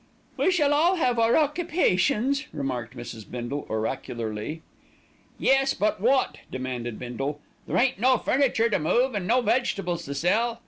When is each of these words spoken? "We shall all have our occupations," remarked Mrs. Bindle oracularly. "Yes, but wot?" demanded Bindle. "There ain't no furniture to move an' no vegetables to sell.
"We 0.35 0.49
shall 0.49 0.73
all 0.73 0.95
have 0.95 1.19
our 1.19 1.37
occupations," 1.37 2.45
remarked 2.51 2.97
Mrs. 2.97 3.29
Bindle 3.29 3.67
oracularly. 3.69 4.63
"Yes, 5.37 5.75
but 5.75 6.01
wot?" 6.01 6.39
demanded 6.49 6.97
Bindle. 6.97 7.39
"There 7.67 7.77
ain't 7.77 7.99
no 7.99 8.17
furniture 8.17 8.67
to 8.67 8.79
move 8.79 9.13
an' 9.13 9.27
no 9.27 9.41
vegetables 9.41 10.05
to 10.05 10.15
sell. 10.15 10.59